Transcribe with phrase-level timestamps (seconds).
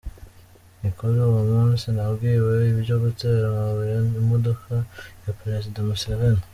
[0.79, 4.69] Ni kuri uwo munsi nabwiwe ibyo gutera amabuye imodoka
[5.23, 6.43] ya Perezida Museveni.